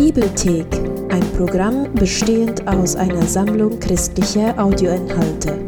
Bibelthek, 0.00 0.64
ein 1.10 1.20
Programm 1.36 1.92
bestehend 1.92 2.66
aus 2.66 2.96
einer 2.96 3.20
Sammlung 3.20 3.78
christlicher 3.78 4.58
Audioinhalte. 4.58 5.58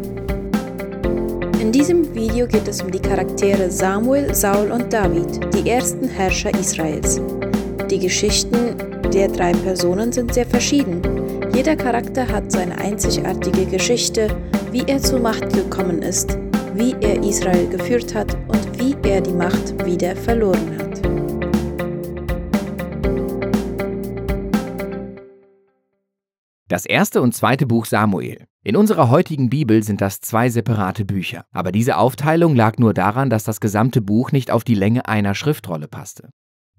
In 1.60 1.70
diesem 1.70 2.14
Video 2.14 2.46
geht 2.46 2.66
es 2.66 2.80
um 2.80 2.90
die 2.90 2.98
Charaktere 2.98 3.70
Samuel, 3.70 4.34
Saul 4.34 4.70
und 4.70 4.90
David, 4.90 5.38
die 5.54 5.68
ersten 5.68 6.08
Herrscher 6.08 6.50
Israels. 6.58 7.20
Die 7.90 7.98
Geschichten 7.98 8.74
der 9.12 9.28
drei 9.28 9.52
Personen 9.52 10.10
sind 10.12 10.32
sehr 10.32 10.46
verschieden. 10.46 11.02
Jeder 11.54 11.76
Charakter 11.76 12.26
hat 12.26 12.50
seine 12.50 12.78
einzigartige 12.78 13.66
Geschichte, 13.66 14.28
wie 14.70 14.84
er 14.86 15.02
zur 15.02 15.20
Macht 15.20 15.52
gekommen 15.52 16.00
ist, 16.00 16.38
wie 16.72 16.96
er 17.02 17.22
Israel 17.22 17.68
geführt 17.68 18.14
hat 18.14 18.34
und 18.48 18.80
wie 18.80 18.96
er 19.06 19.20
die 19.20 19.34
Macht 19.34 19.84
wieder 19.84 20.16
verloren 20.16 20.78
hat. 20.78 20.81
Das 26.72 26.86
erste 26.86 27.20
und 27.20 27.34
zweite 27.34 27.66
Buch 27.66 27.84
Samuel. 27.84 28.46
In 28.64 28.76
unserer 28.76 29.10
heutigen 29.10 29.50
Bibel 29.50 29.82
sind 29.82 30.00
das 30.00 30.22
zwei 30.22 30.48
separate 30.48 31.04
Bücher, 31.04 31.44
aber 31.52 31.70
diese 31.70 31.98
Aufteilung 31.98 32.56
lag 32.56 32.78
nur 32.78 32.94
daran, 32.94 33.28
dass 33.28 33.44
das 33.44 33.60
gesamte 33.60 34.00
Buch 34.00 34.32
nicht 34.32 34.50
auf 34.50 34.64
die 34.64 34.74
Länge 34.74 35.06
einer 35.06 35.34
Schriftrolle 35.34 35.86
passte. 35.86 36.30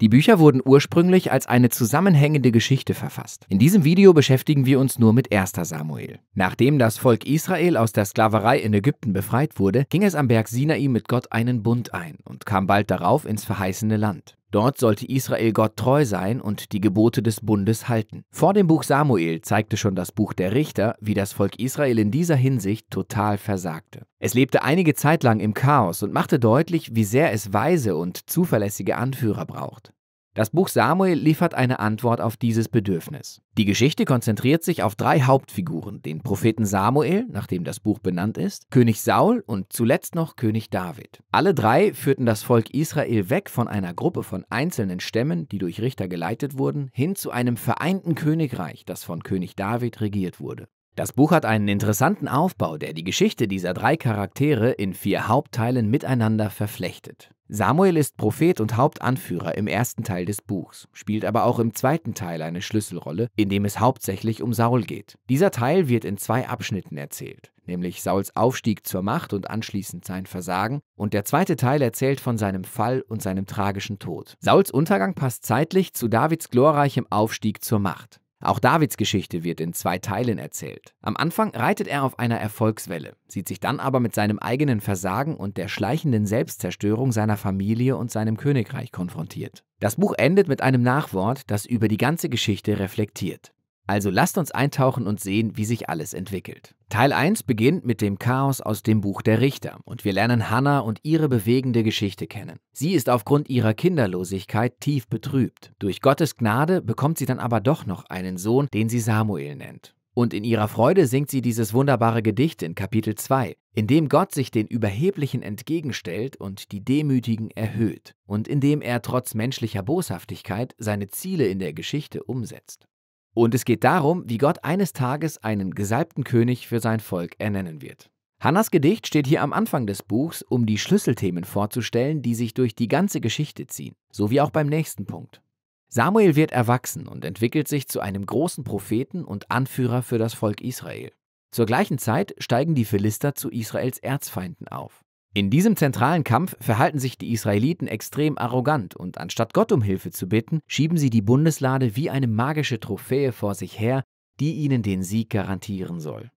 Die 0.01 0.09
Bücher 0.09 0.39
wurden 0.39 0.63
ursprünglich 0.65 1.31
als 1.31 1.45
eine 1.45 1.69
zusammenhängende 1.69 2.51
Geschichte 2.51 2.95
verfasst. 2.95 3.45
In 3.49 3.59
diesem 3.59 3.83
Video 3.83 4.13
beschäftigen 4.13 4.65
wir 4.65 4.79
uns 4.79 4.97
nur 4.97 5.13
mit 5.13 5.31
1. 5.31 5.51
Samuel. 5.61 6.17
Nachdem 6.33 6.79
das 6.79 6.97
Volk 6.97 7.27
Israel 7.27 7.77
aus 7.77 7.91
der 7.91 8.05
Sklaverei 8.05 8.57
in 8.57 8.73
Ägypten 8.73 9.13
befreit 9.13 9.59
wurde, 9.59 9.85
ging 9.89 10.01
es 10.01 10.15
am 10.15 10.27
Berg 10.27 10.47
Sinai 10.47 10.87
mit 10.87 11.07
Gott 11.07 11.31
einen 11.31 11.61
Bund 11.61 11.93
ein 11.93 12.17
und 12.23 12.47
kam 12.47 12.65
bald 12.65 12.89
darauf 12.89 13.25
ins 13.25 13.45
verheißene 13.45 13.97
Land. 13.97 14.37
Dort 14.53 14.77
sollte 14.77 15.07
Israel 15.07 15.51
Gott 15.51 15.77
treu 15.77 16.05
sein 16.05 16.39
und 16.39 16.73
die 16.73 16.79
Gebote 16.79 17.23
des 17.23 17.41
Bundes 17.41 17.89
halten. 17.89 18.23
Vor 18.29 18.53
dem 18.53 18.67
Buch 18.67 18.83
Samuel 18.83 19.41
zeigte 19.41 19.77
schon 19.77 19.95
das 19.95 20.11
Buch 20.11 20.33
der 20.33 20.53
Richter, 20.53 20.95
wie 21.01 21.15
das 21.15 21.33
Volk 21.33 21.57
Israel 21.57 21.97
in 21.97 22.11
dieser 22.11 22.35
Hinsicht 22.35 22.91
total 22.91 23.39
versagte. 23.39 24.05
Es 24.19 24.35
lebte 24.35 24.61
einige 24.61 24.93
Zeit 24.93 25.23
lang 25.23 25.39
im 25.39 25.55
Chaos 25.55 26.03
und 26.03 26.13
machte 26.13 26.37
deutlich, 26.37 26.95
wie 26.95 27.03
sehr 27.03 27.31
es 27.31 27.51
weise 27.51 27.95
und 27.95 28.29
zuverlässige 28.29 28.95
Anführer 28.95 29.47
braucht. 29.47 29.91
Das 30.35 30.49
Buch 30.49 30.67
Samuel 30.67 31.19
liefert 31.19 31.53
eine 31.53 31.77
Antwort 31.77 32.19
auf 32.19 32.37
dieses 32.37 32.67
Bedürfnis. 32.67 33.43
Die 33.55 33.65
Geschichte 33.65 34.03
konzentriert 34.03 34.63
sich 34.63 34.81
auf 34.81 34.95
drei 34.95 35.21
Hauptfiguren, 35.21 36.01
den 36.01 36.23
Propheten 36.23 36.65
Samuel, 36.65 37.27
nach 37.29 37.45
dem 37.45 37.63
das 37.63 37.79
Buch 37.79 37.99
benannt 37.99 38.39
ist, 38.39 38.71
König 38.71 39.01
Saul 39.01 39.43
und 39.45 39.71
zuletzt 39.71 40.15
noch 40.15 40.35
König 40.35 40.71
David. 40.71 41.21
Alle 41.31 41.53
drei 41.53 41.93
führten 41.93 42.25
das 42.25 42.41
Volk 42.41 42.71
Israel 42.71 43.29
weg 43.29 43.47
von 43.47 43.67
einer 43.67 43.93
Gruppe 43.93 44.23
von 44.23 44.43
einzelnen 44.49 45.01
Stämmen, 45.01 45.47
die 45.49 45.59
durch 45.59 45.79
Richter 45.81 46.07
geleitet 46.07 46.57
wurden, 46.57 46.89
hin 46.93 47.15
zu 47.15 47.29
einem 47.29 47.55
vereinten 47.55 48.15
Königreich, 48.15 48.85
das 48.85 49.03
von 49.03 49.21
König 49.21 49.55
David 49.55 50.01
regiert 50.01 50.39
wurde. 50.39 50.67
Das 50.95 51.13
Buch 51.13 51.31
hat 51.31 51.45
einen 51.45 51.67
interessanten 51.67 52.27
Aufbau, 52.27 52.77
der 52.77 52.93
die 52.93 53.03
Geschichte 53.03 53.47
dieser 53.47 53.75
drei 53.75 53.97
Charaktere 53.97 54.71
in 54.71 54.95
vier 54.95 55.27
Hauptteilen 55.27 55.91
miteinander 55.91 56.49
verflechtet. 56.49 57.29
Samuel 57.49 57.97
ist 57.97 58.15
Prophet 58.17 58.61
und 58.61 58.77
Hauptanführer 58.77 59.57
im 59.57 59.67
ersten 59.67 60.03
Teil 60.03 60.25
des 60.25 60.41
Buchs, 60.41 60.87
spielt 60.93 61.25
aber 61.25 61.43
auch 61.43 61.59
im 61.59 61.73
zweiten 61.73 62.13
Teil 62.13 62.41
eine 62.41 62.61
Schlüsselrolle, 62.61 63.29
in 63.35 63.49
dem 63.49 63.65
es 63.65 63.79
hauptsächlich 63.79 64.41
um 64.41 64.53
Saul 64.53 64.83
geht. 64.83 65.17
Dieser 65.29 65.51
Teil 65.51 65.89
wird 65.89 66.05
in 66.05 66.17
zwei 66.17 66.47
Abschnitten 66.47 66.95
erzählt, 66.95 67.51
nämlich 67.65 68.01
Sauls 68.01 68.35
Aufstieg 68.35 68.87
zur 68.87 69.01
Macht 69.01 69.33
und 69.33 69.49
anschließend 69.49 70.05
sein 70.05 70.25
Versagen, 70.25 70.79
und 70.95 71.13
der 71.13 71.25
zweite 71.25 71.57
Teil 71.57 71.81
erzählt 71.81 72.21
von 72.21 72.37
seinem 72.37 72.63
Fall 72.63 73.01
und 73.01 73.21
seinem 73.21 73.45
tragischen 73.45 73.99
Tod. 73.99 74.35
Sauls 74.39 74.71
Untergang 74.71 75.13
passt 75.13 75.45
zeitlich 75.45 75.93
zu 75.93 76.07
Davids 76.07 76.49
glorreichem 76.49 77.07
Aufstieg 77.09 77.63
zur 77.63 77.79
Macht. 77.79 78.19
Auch 78.43 78.59
Davids 78.59 78.97
Geschichte 78.97 79.45
wird 79.45 79.61
in 79.61 79.71
zwei 79.71 79.99
Teilen 79.99 80.37
erzählt. 80.37 80.93
Am 81.01 81.15
Anfang 81.15 81.55
reitet 81.55 81.87
er 81.87 82.03
auf 82.03 82.19
einer 82.19 82.37
Erfolgswelle, 82.37 83.15
sieht 83.25 83.47
sich 83.47 83.61
dann 83.61 83.79
aber 83.79 84.01
mit 84.01 84.13
seinem 84.13 84.37
eigenen 84.37 84.81
Versagen 84.81 85.37
und 85.37 85.55
der 85.55 85.69
schleichenden 85.69 86.25
Selbstzerstörung 86.25 87.13
seiner 87.13 87.37
Familie 87.37 87.95
und 87.95 88.11
seinem 88.11 88.35
Königreich 88.35 88.91
konfrontiert. 88.91 89.63
Das 89.79 89.95
Buch 89.95 90.13
endet 90.17 90.49
mit 90.49 90.61
einem 90.61 90.81
Nachwort, 90.81 91.43
das 91.47 91.65
über 91.65 91.87
die 91.87 91.95
ganze 91.95 92.27
Geschichte 92.27 92.79
reflektiert. 92.79 93.53
Also 93.85 94.09
lasst 94.09 94.37
uns 94.37 94.51
eintauchen 94.51 95.07
und 95.07 95.19
sehen, 95.19 95.57
wie 95.57 95.65
sich 95.65 95.89
alles 95.89 96.13
entwickelt. 96.13 96.73
Teil 96.89 97.11
1 97.11 97.43
beginnt 97.43 97.85
mit 97.85 98.01
dem 98.01 98.17
Chaos 98.17 98.61
aus 98.61 98.81
dem 98.81 99.01
Buch 99.01 99.21
der 99.21 99.41
Richter 99.41 99.79
und 99.83 100.05
wir 100.05 100.13
lernen 100.13 100.49
Hannah 100.49 100.79
und 100.79 100.99
ihre 101.03 101.27
bewegende 101.27 101.83
Geschichte 101.83 102.27
kennen. 102.27 102.59
Sie 102.71 102.93
ist 102.93 103.09
aufgrund 103.09 103.49
ihrer 103.49 103.73
Kinderlosigkeit 103.73 104.79
tief 104.79 105.07
betrübt. 105.07 105.73
Durch 105.79 106.01
Gottes 106.01 106.37
Gnade 106.37 106.81
bekommt 106.81 107.17
sie 107.17 107.25
dann 107.25 107.39
aber 107.39 107.59
doch 107.59 107.85
noch 107.85 108.05
einen 108.05 108.37
Sohn, 108.37 108.67
den 108.73 108.87
sie 108.87 108.99
Samuel 108.99 109.55
nennt. 109.55 109.95
Und 110.15 110.33
in 110.33 110.43
ihrer 110.43 110.67
Freude 110.67 111.07
singt 111.07 111.31
sie 111.31 111.41
dieses 111.41 111.73
wunderbare 111.73 112.21
Gedicht 112.21 112.61
in 112.61 112.75
Kapitel 112.75 113.15
2, 113.15 113.55
in 113.73 113.87
dem 113.87 114.09
Gott 114.09 114.31
sich 114.31 114.51
den 114.51 114.67
Überheblichen 114.67 115.41
entgegenstellt 115.41 116.37
und 116.37 116.71
die 116.71 116.85
Demütigen 116.85 117.49
erhöht 117.51 118.13
und 118.27 118.47
in 118.47 118.61
dem 118.61 118.81
er 118.81 119.01
trotz 119.01 119.33
menschlicher 119.33 119.81
Boshaftigkeit 119.81 120.75
seine 120.77 121.07
Ziele 121.07 121.47
in 121.47 121.57
der 121.57 121.73
Geschichte 121.73 122.23
umsetzt. 122.23 122.87
Und 123.33 123.55
es 123.55 123.65
geht 123.65 123.83
darum, 123.83 124.23
wie 124.27 124.37
Gott 124.37 124.63
eines 124.63 124.93
Tages 124.93 125.43
einen 125.43 125.73
gesalbten 125.73 126.23
König 126.23 126.67
für 126.67 126.79
sein 126.79 126.99
Volk 126.99 127.35
ernennen 127.39 127.81
wird. 127.81 128.09
Hannas 128.39 128.71
Gedicht 128.71 129.07
steht 129.07 129.25
hier 129.25 129.41
am 129.41 129.53
Anfang 129.53 129.87
des 129.87 130.03
Buchs, 130.03 130.41
um 130.41 130.65
die 130.65 130.77
Schlüsselthemen 130.77 131.45
vorzustellen, 131.45 132.21
die 132.21 132.35
sich 132.35 132.53
durch 132.53 132.75
die 132.75 132.89
ganze 132.89 133.21
Geschichte 133.21 133.67
ziehen, 133.67 133.95
so 134.11 134.29
wie 134.29 134.41
auch 134.41 134.51
beim 134.51 134.67
nächsten 134.67 135.05
Punkt. 135.05 135.41
Samuel 135.87 136.35
wird 136.35 136.51
erwachsen 136.51 137.07
und 137.07 137.23
entwickelt 137.23 137.67
sich 137.67 137.87
zu 137.87 138.01
einem 138.01 138.25
großen 138.25 138.63
Propheten 138.63 139.23
und 139.23 139.49
Anführer 139.49 140.01
für 140.01 140.17
das 140.17 140.33
Volk 140.33 140.59
Israel. 140.59 141.11
Zur 141.51 141.65
gleichen 141.67 141.99
Zeit 141.99 142.35
steigen 142.39 142.75
die 142.75 142.83
Philister 142.83 143.35
zu 143.35 143.49
Israels 143.49 143.99
Erzfeinden 143.99 144.67
auf. 144.67 145.05
In 145.35 145.49
diesem 145.49 145.75
zentralen 145.75 146.23
Kampf 146.23 146.55
verhalten 146.59 146.99
sich 146.99 147.17
die 147.17 147.31
Israeliten 147.31 147.87
extrem 147.87 148.37
arrogant 148.37 148.95
und 148.95 149.17
anstatt 149.17 149.55
Gott 149.55 149.71
um 149.71 149.81
Hilfe 149.81 150.11
zu 150.11 150.29
bitten, 150.29 150.59
schieben 150.67 150.95
sie 150.97 151.09
die 151.09 151.23
Bundeslade 151.23 151.95
wie 151.95 152.11
eine 152.11 152.27
magische 152.27 152.79
Trophäe 152.79 153.31
vor 153.31 153.55
sich 153.55 153.79
her, 153.79 154.03
die 154.39 154.53
ihnen 154.53 154.83
den 154.83 155.01
Sieg 155.01 155.31
garantieren 155.31 155.99
soll. 155.99 156.29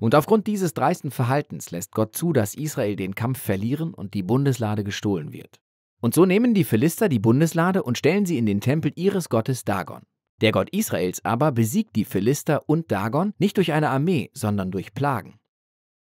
Und 0.00 0.14
aufgrund 0.14 0.46
dieses 0.46 0.72
dreisten 0.72 1.10
Verhaltens 1.10 1.70
lässt 1.70 1.92
Gott 1.92 2.16
zu, 2.16 2.32
dass 2.32 2.54
Israel 2.54 2.96
den 2.96 3.14
Kampf 3.14 3.40
verlieren 3.40 3.92
und 3.92 4.14
die 4.14 4.22
Bundeslade 4.22 4.84
gestohlen 4.84 5.34
wird. 5.34 5.60
Und 6.00 6.14
so 6.14 6.24
nehmen 6.24 6.54
die 6.54 6.64
Philister 6.64 7.10
die 7.10 7.18
Bundeslade 7.18 7.82
und 7.82 7.98
stellen 7.98 8.24
sie 8.24 8.38
in 8.38 8.46
den 8.46 8.62
Tempel 8.62 8.90
ihres 8.96 9.28
Gottes 9.28 9.64
Dagon. 9.64 10.02
Der 10.40 10.50
Gott 10.50 10.70
Israels 10.70 11.22
aber 11.26 11.52
besiegt 11.52 11.94
die 11.94 12.04
Philister 12.06 12.68
und 12.68 12.90
Dagon 12.90 13.34
nicht 13.38 13.58
durch 13.58 13.72
eine 13.72 13.90
Armee, 13.90 14.30
sondern 14.32 14.70
durch 14.70 14.94
Plagen. 14.94 15.38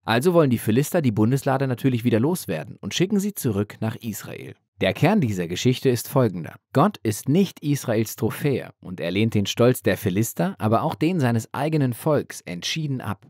Also 0.05 0.33
wollen 0.33 0.51
die 0.51 0.59
Philister 0.59 1.01
die 1.01 1.11
Bundeslade 1.11 1.67
natürlich 1.67 2.03
wieder 2.03 2.19
loswerden 2.19 2.77
und 2.79 2.93
schicken 2.93 3.19
sie 3.19 3.33
zurück 3.33 3.77
nach 3.81 3.95
Israel. 3.95 4.55
Der 4.81 4.93
Kern 4.93 5.19
dieser 5.19 5.47
Geschichte 5.47 5.89
ist 5.89 6.07
folgender. 6.07 6.55
Gott 6.73 6.97
ist 7.01 7.27
nicht 7.27 7.59
Israels 7.61 8.15
Trophäe 8.15 8.71
und 8.81 8.99
er 8.99 9.09
lehnt 9.09 9.33
den 9.33 9.45
Stolz 9.47 9.81
der 9.81 9.97
Philister, 9.97 10.55
aber 10.59 10.83
auch 10.83 10.95
den 10.95 11.19
seines 11.19 11.53
eigenen 11.53 11.93
Volks 11.93 12.41
entschieden 12.41 13.01
ab. 13.01 13.25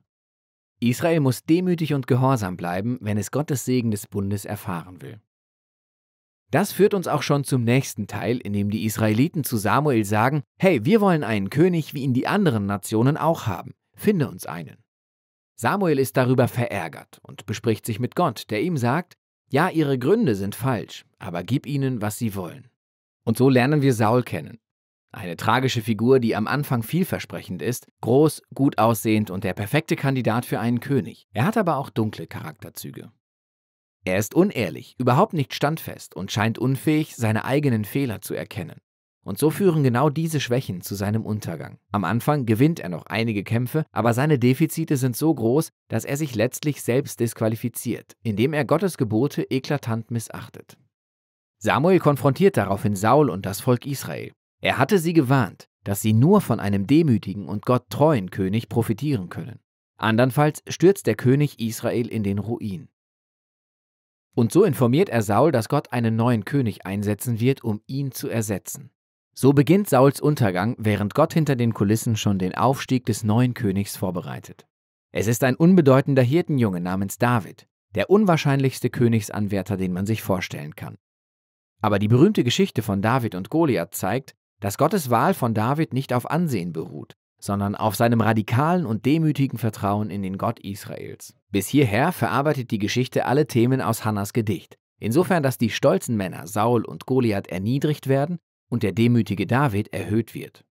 Israel 0.81 1.21
muss 1.21 1.43
demütig 1.43 1.93
und 1.93 2.07
gehorsam 2.07 2.57
bleiben, 2.57 2.97
wenn 2.99 3.17
es 3.17 3.31
Gottes 3.31 3.63
Segen 3.63 3.91
des 3.91 4.07
Bundes 4.07 4.43
erfahren 4.43 5.01
will. 5.01 5.21
Das 6.51 6.71
führt 6.71 6.93
uns 6.93 7.07
auch 7.07 7.21
schon 7.21 7.43
zum 7.43 7.63
nächsten 7.63 8.07
Teil, 8.07 8.37
in 8.37 8.53
dem 8.53 8.69
die 8.69 8.85
Israeliten 8.85 9.43
zu 9.43 9.57
Samuel 9.57 10.03
sagen, 10.03 10.43
hey, 10.59 10.83
wir 10.83 10.99
wollen 10.99 11.23
einen 11.23 11.49
König, 11.49 11.93
wie 11.93 12.01
ihn 12.01 12.13
die 12.13 12.27
anderen 12.27 12.65
Nationen 12.65 13.17
auch 13.17 13.47
haben. 13.47 13.73
Finde 13.95 14.27
uns 14.27 14.45
einen. 14.45 14.84
Samuel 15.55 15.99
ist 15.99 16.17
darüber 16.17 16.47
verärgert 16.47 17.19
und 17.23 17.45
bespricht 17.45 17.85
sich 17.85 17.99
mit 17.99 18.15
Gott, 18.15 18.49
der 18.49 18.61
ihm 18.61 18.77
sagt, 18.77 19.15
ja, 19.49 19.69
ihre 19.69 19.97
Gründe 19.97 20.35
sind 20.35 20.55
falsch, 20.55 21.05
aber 21.17 21.43
gib 21.43 21.65
ihnen, 21.65 22.01
was 22.01 22.17
sie 22.17 22.35
wollen. 22.35 22.69
Und 23.23 23.37
so 23.37 23.49
lernen 23.49 23.81
wir 23.81 23.93
Saul 23.93 24.23
kennen. 24.23 24.59
Eine 25.11 25.37
tragische 25.37 25.81
Figur, 25.81 26.19
die 26.19 26.35
am 26.35 26.45
Anfang 26.45 26.83
vielversprechend 26.83 27.61
ist, 27.61 27.87
groß, 28.01 28.41
gut 28.53 28.77
aussehend 28.77 29.31
und 29.31 29.45
der 29.45 29.53
perfekte 29.53 29.95
Kandidat 29.95 30.45
für 30.45 30.59
einen 30.59 30.81
König. 30.81 31.25
Er 31.31 31.45
hat 31.45 31.55
aber 31.55 31.77
auch 31.77 31.89
dunkle 31.89 32.27
Charakterzüge. 32.27 33.11
Er 34.03 34.17
ist 34.17 34.35
unehrlich, 34.35 34.95
überhaupt 34.97 35.33
nicht 35.33 35.53
standfest 35.55 36.15
und 36.15 36.33
scheint 36.33 36.59
unfähig, 36.59 37.15
seine 37.15 37.45
eigenen 37.45 37.85
Fehler 37.85 38.19
zu 38.19 38.33
erkennen. 38.33 38.81
Und 39.25 39.39
so 39.39 39.49
führen 39.49 39.83
genau 39.83 40.11
diese 40.11 40.39
Schwächen 40.39 40.81
zu 40.81 40.93
seinem 40.93 41.25
Untergang. 41.25 41.79
Am 41.91 42.03
Anfang 42.03 42.45
gewinnt 42.45 42.79
er 42.79 42.89
noch 42.89 43.07
einige 43.07 43.43
Kämpfe, 43.43 43.83
aber 43.91 44.13
seine 44.13 44.37
Defizite 44.37 44.97
sind 44.97 45.17
so 45.17 45.33
groß, 45.33 45.69
dass 45.87 46.05
er 46.05 46.15
sich 46.15 46.35
letztlich 46.35 46.83
selbst 46.83 47.19
disqualifiziert, 47.19 48.13
indem 48.21 48.53
er 48.53 48.65
Gottes 48.65 48.97
Gebote 48.97 49.41
eklatant 49.49 50.11
missachtet. 50.11 50.77
Samuel 51.57 51.97
konfrontiert 51.97 52.55
daraufhin 52.55 52.95
Saul 52.95 53.31
und 53.31 53.47
das 53.47 53.61
Volk 53.61 53.87
Israel. 53.87 54.31
Er 54.61 54.77
hatte 54.77 54.99
sie 54.99 55.13
gewarnt, 55.13 55.67
dass 55.83 56.03
sie 56.03 56.13
nur 56.13 56.39
von 56.39 56.59
einem 56.59 56.85
demütigen 56.85 57.47
und 57.47 57.65
Gott 57.65 57.89
treuen 57.89 58.29
König 58.29 58.69
profitieren 58.69 59.29
können. 59.29 59.59
Andernfalls 59.97 60.61
stürzt 60.67 61.07
der 61.07 61.15
König 61.15 61.59
Israel 61.59 62.07
in 62.09 62.21
den 62.21 62.37
Ruin. 62.37 62.89
Und 64.35 64.51
so 64.51 64.63
informiert 64.63 65.09
er 65.09 65.23
Saul, 65.23 65.51
dass 65.51 65.67
Gott 65.67 65.91
einen 65.91 66.15
neuen 66.15 66.45
König 66.45 66.85
einsetzen 66.85 67.39
wird, 67.39 67.63
um 67.63 67.81
ihn 67.87 68.11
zu 68.11 68.27
ersetzen. 68.27 68.91
So 69.37 69.51
beginnt 69.51 69.89
Sauls 69.89 70.21
Untergang, 70.21 70.77
während 70.77 71.13
Gott 71.13 71.33
hinter 71.33 71.57
den 71.57 71.73
Kulissen 71.73 72.15
schon 72.15 72.39
den 72.39 72.55
Aufstieg 72.55 73.05
des 73.05 73.25
neuen 73.25 73.53
Königs 73.53 73.97
vorbereitet. 73.97 74.65
Es 75.11 75.27
ist 75.27 75.43
ein 75.43 75.57
unbedeutender 75.57 76.21
Hirtenjunge 76.21 76.79
namens 76.79 77.17
David, 77.17 77.67
der 77.95 78.09
unwahrscheinlichste 78.09 78.89
Königsanwärter, 78.89 79.75
den 79.75 79.91
man 79.91 80.05
sich 80.05 80.23
vorstellen 80.23 80.77
kann. 80.77 80.95
Aber 81.81 81.99
die 81.99 82.07
berühmte 82.07 82.45
Geschichte 82.45 82.81
von 82.81 83.01
David 83.01 83.35
und 83.35 83.49
Goliath 83.49 83.93
zeigt, 83.93 84.35
dass 84.61 84.77
Gottes 84.77 85.09
Wahl 85.09 85.33
von 85.33 85.53
David 85.53 85.91
nicht 85.91 86.13
auf 86.13 86.31
Ansehen 86.31 86.71
beruht, 86.71 87.17
sondern 87.37 87.75
auf 87.75 87.95
seinem 87.95 88.21
radikalen 88.21 88.85
und 88.85 89.05
demütigen 89.05 89.59
Vertrauen 89.59 90.11
in 90.11 90.23
den 90.23 90.37
Gott 90.37 90.61
Israels. 90.61 91.35
Bis 91.51 91.67
hierher 91.67 92.13
verarbeitet 92.13 92.71
die 92.71 92.79
Geschichte 92.79 93.25
alle 93.25 93.47
Themen 93.47 93.81
aus 93.81 94.05
Hannas 94.05 94.31
Gedicht, 94.31 94.77
insofern 94.97 95.43
dass 95.43 95.57
die 95.57 95.71
stolzen 95.71 96.15
Männer 96.15 96.47
Saul 96.47 96.85
und 96.85 97.05
Goliath 97.05 97.47
erniedrigt 97.47 98.07
werden 98.07 98.39
und 98.69 98.83
der 98.83 98.91
demütige 98.91 99.47
David 99.47 99.93
erhöht 99.93 100.33
wird. 100.33 100.65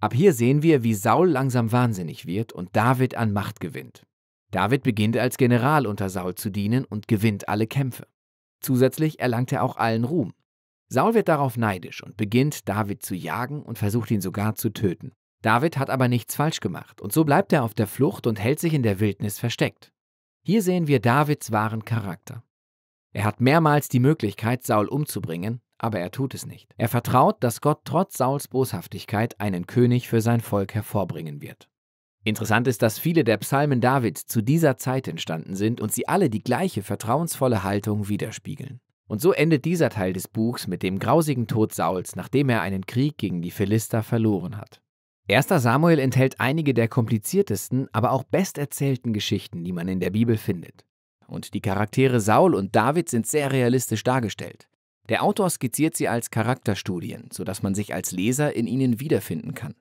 Ab 0.00 0.14
hier 0.14 0.32
sehen 0.32 0.62
wir, 0.62 0.84
wie 0.84 0.94
Saul 0.94 1.28
langsam 1.28 1.72
wahnsinnig 1.72 2.26
wird 2.26 2.52
und 2.52 2.74
David 2.76 3.16
an 3.16 3.32
Macht 3.32 3.60
gewinnt. 3.60 4.06
David 4.50 4.82
beginnt 4.82 5.16
als 5.16 5.36
General 5.36 5.86
unter 5.86 6.08
Saul 6.08 6.34
zu 6.34 6.50
dienen 6.50 6.84
und 6.84 7.08
gewinnt 7.08 7.48
alle 7.48 7.66
Kämpfe. 7.66 8.06
Zusätzlich 8.60 9.20
erlangt 9.20 9.52
er 9.52 9.62
auch 9.62 9.76
allen 9.76 10.04
Ruhm. 10.04 10.32
Saul 10.88 11.14
wird 11.14 11.28
darauf 11.28 11.56
neidisch 11.56 12.02
und 12.02 12.16
beginnt, 12.16 12.68
David 12.68 13.02
zu 13.02 13.14
jagen 13.14 13.62
und 13.62 13.78
versucht 13.78 14.10
ihn 14.10 14.20
sogar 14.20 14.54
zu 14.54 14.70
töten. 14.70 15.12
David 15.42 15.78
hat 15.78 15.90
aber 15.90 16.08
nichts 16.08 16.34
falsch 16.34 16.60
gemacht 16.60 17.00
und 17.00 17.12
so 17.12 17.24
bleibt 17.24 17.52
er 17.52 17.62
auf 17.62 17.74
der 17.74 17.86
Flucht 17.86 18.26
und 18.26 18.40
hält 18.40 18.58
sich 18.58 18.74
in 18.74 18.82
der 18.82 19.00
Wildnis 19.00 19.38
versteckt. 19.38 19.92
Hier 20.42 20.62
sehen 20.62 20.86
wir 20.86 21.00
Davids 21.00 21.52
wahren 21.52 21.84
Charakter. 21.84 22.42
Er 23.12 23.24
hat 23.24 23.40
mehrmals 23.40 23.88
die 23.88 24.00
Möglichkeit, 24.00 24.64
Saul 24.64 24.88
umzubringen, 24.88 25.60
aber 25.78 26.00
er 26.00 26.10
tut 26.10 26.34
es 26.34 26.46
nicht. 26.46 26.68
Er 26.76 26.88
vertraut, 26.88 27.42
dass 27.42 27.60
Gott 27.60 27.80
trotz 27.84 28.18
Sauls 28.18 28.48
Boshaftigkeit 28.48 29.40
einen 29.40 29.66
König 29.66 30.08
für 30.08 30.20
sein 30.20 30.40
Volk 30.40 30.74
hervorbringen 30.74 31.40
wird. 31.40 31.68
Interessant 32.24 32.66
ist, 32.66 32.82
dass 32.82 32.98
viele 32.98 33.24
der 33.24 33.38
Psalmen 33.38 33.80
Davids 33.80 34.26
zu 34.26 34.42
dieser 34.42 34.76
Zeit 34.76 35.08
entstanden 35.08 35.54
sind 35.54 35.80
und 35.80 35.92
sie 35.92 36.08
alle 36.08 36.28
die 36.28 36.42
gleiche 36.42 36.82
vertrauensvolle 36.82 37.62
Haltung 37.62 38.08
widerspiegeln. 38.08 38.80
Und 39.06 39.22
so 39.22 39.32
endet 39.32 39.64
dieser 39.64 39.88
Teil 39.88 40.12
des 40.12 40.28
Buchs 40.28 40.66
mit 40.66 40.82
dem 40.82 40.98
grausigen 40.98 41.46
Tod 41.46 41.72
Sauls, 41.74 42.14
nachdem 42.16 42.50
er 42.50 42.60
einen 42.60 42.84
Krieg 42.84 43.16
gegen 43.16 43.40
die 43.40 43.50
Philister 43.50 44.02
verloren 44.02 44.58
hat. 44.58 44.82
Erster 45.26 45.60
Samuel 45.60 45.98
enthält 45.98 46.40
einige 46.40 46.74
der 46.74 46.88
kompliziertesten, 46.88 47.88
aber 47.92 48.12
auch 48.12 48.24
besterzählten 48.24 49.12
Geschichten, 49.12 49.64
die 49.64 49.72
man 49.72 49.88
in 49.88 50.00
der 50.00 50.10
Bibel 50.10 50.36
findet. 50.36 50.84
Und 51.26 51.54
die 51.54 51.60
Charaktere 51.60 52.20
Saul 52.20 52.54
und 52.54 52.74
David 52.74 53.08
sind 53.08 53.26
sehr 53.26 53.52
realistisch 53.52 54.02
dargestellt. 54.02 54.68
Der 55.08 55.22
Autor 55.22 55.48
skizziert 55.50 55.96
sie 55.96 56.08
als 56.08 56.30
Charakterstudien, 56.30 57.28
sodass 57.32 57.62
man 57.62 57.74
sich 57.74 57.94
als 57.94 58.12
Leser 58.12 58.54
in 58.54 58.66
ihnen 58.66 59.00
wiederfinden 59.00 59.54
kann. 59.54 59.74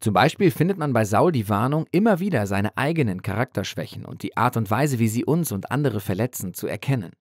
Zum 0.00 0.12
Beispiel 0.12 0.50
findet 0.50 0.76
man 0.76 0.92
bei 0.92 1.04
Saul 1.04 1.32
die 1.32 1.48
Warnung, 1.48 1.86
immer 1.90 2.20
wieder 2.20 2.46
seine 2.46 2.76
eigenen 2.76 3.22
Charakterschwächen 3.22 4.04
und 4.04 4.22
die 4.22 4.36
Art 4.36 4.56
und 4.56 4.70
Weise, 4.70 4.98
wie 4.98 5.08
sie 5.08 5.24
uns 5.24 5.52
und 5.52 5.70
andere 5.70 6.00
verletzen, 6.00 6.52
zu 6.52 6.66
erkennen. 6.66 7.12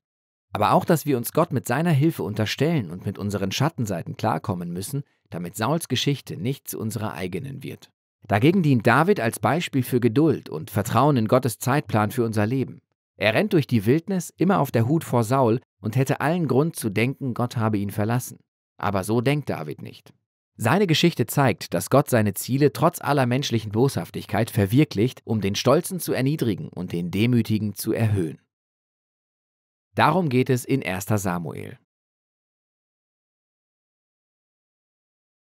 Aber 0.52 0.74
auch, 0.74 0.86
dass 0.86 1.06
wir 1.06 1.18
uns 1.18 1.32
Gott 1.32 1.54
mit 1.54 1.68
seiner 1.68 1.92
Hilfe 1.92 2.24
unterstellen 2.24 2.92
und 2.92 3.06
mit 3.06 3.18
unseren 3.18 3.52
Schattenseiten 3.52 4.18
klarkommen 4.18 4.72
müssen, 4.72 5.04
damit 5.30 5.56
Sauls 5.56 5.88
Geschichte 5.88 6.38
nicht 6.38 6.68
zu 6.68 6.80
unserer 6.80 7.14
eigenen 7.14 7.64
wird. 7.64 7.90
Dagegen 8.28 8.64
dient 8.64 8.86
David 8.86 9.20
als 9.20 9.40
Beispiel 9.40 9.84
für 9.84 10.00
Geduld 10.00 10.50
und 10.50 10.70
Vertrauen 10.70 11.18
in 11.18 11.28
Gottes 11.28 11.60
Zeitplan 11.60 12.12
für 12.12 12.24
unser 12.24 12.46
Leben. 12.46 12.82
Er 13.16 13.34
rennt 13.34 13.54
durch 13.54 13.68
die 13.68 13.86
Wildnis, 13.86 14.34
immer 14.38 14.60
auf 14.60 14.72
der 14.72 14.88
Hut 14.88 15.04
vor 15.04 15.24
Saul 15.24 15.60
und 15.80 15.96
hätte 15.96 16.22
allen 16.22 16.48
Grund 16.48 16.76
zu 16.76 16.90
denken, 16.90 17.34
Gott 17.34 17.58
habe 17.58 17.78
ihn 17.78 17.92
verlassen. 17.92 18.40
Aber 18.78 19.04
so 19.04 19.22
denkt 19.22 19.50
David 19.50 19.82
nicht. 19.82 20.14
Seine 20.56 20.86
Geschichte 20.86 21.26
zeigt, 21.26 21.74
dass 21.74 21.90
Gott 21.90 22.10
seine 22.10 22.34
Ziele 22.36 22.74
trotz 22.74 23.02
aller 23.02 23.26
menschlichen 23.26 23.72
Boshaftigkeit 23.72 24.52
verwirklicht, 24.52 25.22
um 25.26 25.42
den 25.42 25.56
Stolzen 25.56 26.00
zu 26.00 26.14
erniedrigen 26.14 26.70
und 26.70 26.92
den 26.92 27.10
Demütigen 27.10 27.74
zu 27.74 27.92
erhöhen. 27.92 28.40
Darum 29.96 30.30
geht 30.30 30.50
es 30.50 30.66
in 30.66 30.84
1 30.84 31.06
Samuel. 31.06 31.78